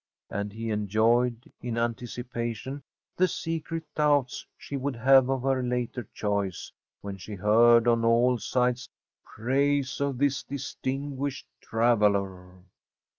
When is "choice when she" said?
6.11-7.35